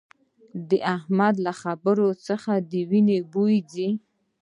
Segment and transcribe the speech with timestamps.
[0.69, 3.89] د احمد له خبرو څخه د وينې بوي ځي